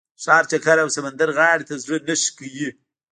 ښار 0.23 0.43
چکر 0.51 0.77
او 0.83 0.89
سمندرغاړې 0.95 1.63
ته 1.69 1.75
زړه 1.83 1.97
نه 2.07 2.15
ښه 2.21 2.31
کوي. 2.37 2.69